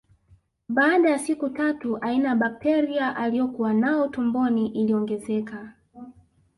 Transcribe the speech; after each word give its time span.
Baada 0.69 1.09
ya 1.09 1.19
siku 1.19 1.49
tatu 1.49 1.97
aina 1.97 2.29
ya 2.29 2.35
bakteria 2.35 3.15
aliokuwa 3.15 3.73
nao 3.73 4.07
tumboni 4.07 4.67
iliongezeka 4.67 5.73